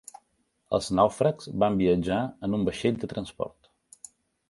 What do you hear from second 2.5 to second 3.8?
un vaixell de transport.